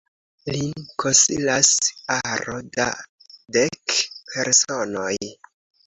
Lin 0.53 0.87
konsilas 1.03 1.69
aro 2.17 2.57
da 2.79 2.89
dek 3.59 4.05
personoj. 4.35 5.17